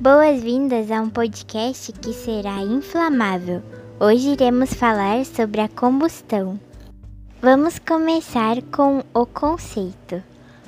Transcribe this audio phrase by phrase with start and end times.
[0.00, 3.62] Boas-vindas a um podcast que será inflamável.
[4.00, 6.58] Hoje iremos falar sobre a combustão.
[7.42, 10.22] Vamos começar com o conceito.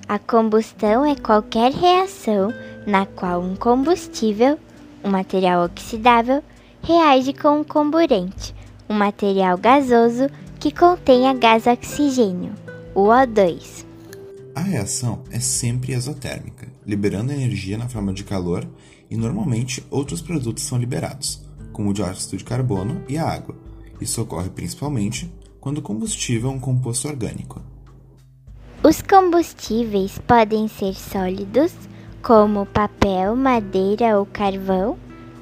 [0.07, 2.52] A combustão é qualquer reação
[2.86, 4.59] na qual um combustível,
[5.03, 6.45] um material oxidável,
[6.82, 8.55] reage com um comburente,
[8.87, 10.29] um material gasoso
[10.61, 12.53] que contenha gás oxigênio,
[12.94, 13.86] o O2.
[14.54, 18.67] A reação é sempre exotérmica, liberando energia na forma de calor
[19.11, 21.43] e normalmente outros produtos são liberados,
[21.73, 23.57] como o dióxido de carbono e a água.
[24.00, 27.63] Isso ocorre principalmente quando o combustível é um composto orgânico.
[28.82, 31.73] Os combustíveis podem ser sólidos,
[32.20, 34.98] como papel, madeira ou carvão,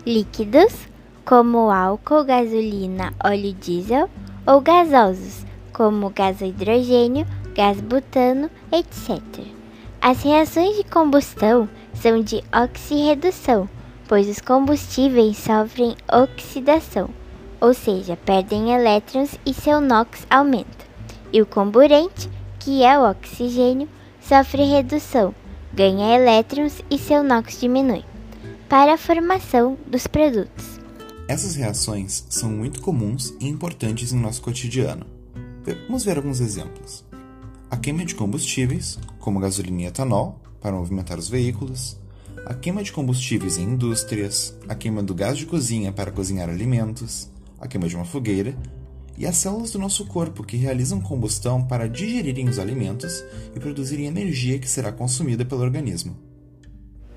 [0.07, 0.75] líquidos,
[1.25, 4.11] como álcool, gasolina, óleo diesel,
[4.47, 9.59] ou gasosos, como gás hidrogênio, gás butano, etc.
[10.03, 13.69] As reações de combustão são de oxirredução,
[14.09, 17.11] pois os combustíveis sofrem oxidação,
[17.61, 20.87] ou seja, perdem elétrons e seu NOx aumenta.
[21.31, 23.89] E o comburente, que é o oxigênio,
[24.23, 25.34] sofre redução,
[25.75, 28.03] ganha elétrons e seu NOx diminui,
[28.70, 30.81] para a formação dos produtos.
[31.29, 35.05] Essas reações são muito comuns e importantes em nosso cotidiano.
[35.87, 37.05] Vamos ver alguns exemplos.
[37.71, 41.97] A queima de combustíveis, como gasolina e etanol, para movimentar os veículos,
[42.45, 47.31] a queima de combustíveis em indústrias, a queima do gás de cozinha para cozinhar alimentos,
[47.61, 48.57] a queima de uma fogueira.
[49.17, 53.23] E as células do nosso corpo que realizam combustão para digerirem os alimentos
[53.55, 56.17] e produzirem energia que será consumida pelo organismo.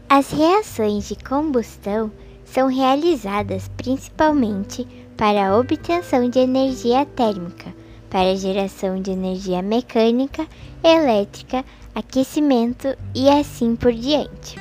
[0.10, 2.12] As reações de combustão
[2.46, 4.86] são realizadas principalmente
[5.18, 7.74] para a obtenção de energia térmica,
[8.14, 10.46] para geração de energia mecânica,
[10.84, 14.56] elétrica, aquecimento e assim por diante.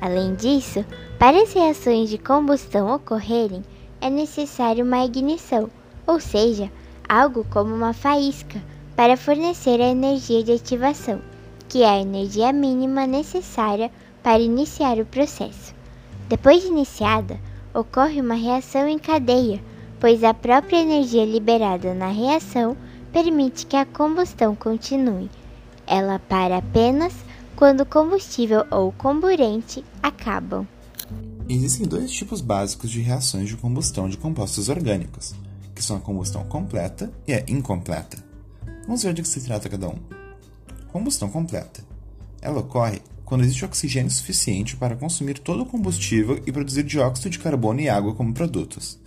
[0.00, 0.82] Além disso,
[1.18, 3.62] para as reações de combustão ocorrerem,
[4.00, 5.68] é necessário uma ignição,
[6.06, 6.72] ou seja,
[7.06, 8.62] algo como uma faísca,
[8.96, 11.20] para fornecer a energia de ativação,
[11.68, 13.90] que é a energia mínima necessária
[14.22, 15.74] para iniciar o processo.
[16.30, 17.38] Depois de iniciada,
[17.74, 19.62] ocorre uma reação em cadeia,
[20.00, 22.74] pois a própria energia liberada na reação
[23.12, 25.30] permite que a combustão continue.
[25.86, 27.12] Ela para apenas
[27.54, 30.66] quando o combustível ou comburente acabam.
[31.48, 35.34] Existem dois tipos básicos de reações de combustão de compostos orgânicos,
[35.74, 38.18] que são a combustão completa e a incompleta.
[38.84, 39.98] Vamos ver de que se trata cada um.
[40.92, 41.84] Combustão completa.
[42.42, 47.38] Ela ocorre quando existe oxigênio suficiente para consumir todo o combustível e produzir dióxido de
[47.38, 48.98] carbono e água como produtos.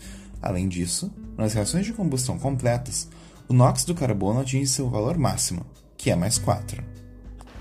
[0.42, 3.08] Além disso, nas reações de combustão completas,
[3.50, 5.66] o NOx do carbono atinge seu valor máximo,
[5.98, 6.84] que é mais 4.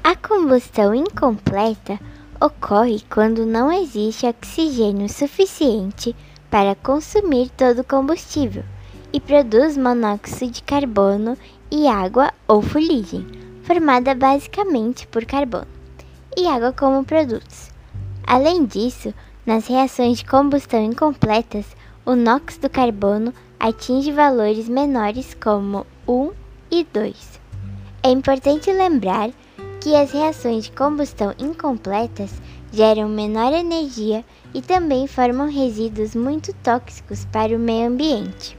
[0.05, 1.99] A combustão incompleta
[2.39, 6.15] ocorre quando não existe oxigênio suficiente
[6.51, 8.63] para consumir todo o combustível
[9.15, 11.39] e produz monóxido de carbono
[11.71, 13.27] e água ou fuligem,
[13.63, 15.67] formada basicamente por carbono,
[16.37, 17.71] e água como produtos.
[18.27, 19.15] Além disso,
[19.47, 21.65] nas reações de combustão incompletas,
[22.09, 26.31] o NOx do carbono atinge valores menores como 1
[26.71, 27.39] e 2.
[28.03, 29.29] É importante lembrar
[29.79, 32.31] que as reações de combustão incompletas
[32.73, 34.25] geram menor energia
[34.55, 38.57] e também formam resíduos muito tóxicos para o meio ambiente.